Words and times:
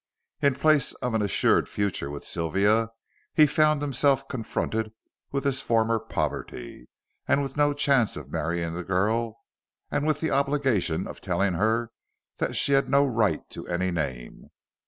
In 0.41 0.55
place 0.55 0.93
of 0.93 1.13
an 1.13 1.21
assured 1.21 1.69
future 1.69 2.09
with 2.09 2.25
Sylvia, 2.25 2.89
he 3.35 3.45
found 3.45 3.83
himself 3.83 4.27
confronted 4.27 4.91
with 5.31 5.43
his 5.43 5.61
former 5.61 5.99
poverty, 5.99 6.89
with 7.29 7.55
no 7.55 7.71
chance 7.73 8.17
of 8.17 8.31
marrying 8.31 8.73
the 8.73 8.83
girl, 8.83 9.37
and 9.91 10.07
with 10.07 10.19
the 10.19 10.31
obligation 10.31 11.05
of 11.05 11.21
telling 11.21 11.53
her 11.53 11.91
that 12.37 12.55
she 12.55 12.71
had 12.71 12.89
no 12.89 13.05
right 13.05 13.47
to 13.51 13.67
any 13.67 13.91
name. 13.91 14.47